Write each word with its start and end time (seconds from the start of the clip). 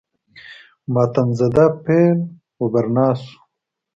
ماتم 0.93 1.29
زده 1.39 1.65
پیر 1.83 2.13
و 2.61 2.65
برنا 2.73 3.07
شو. 3.21 3.37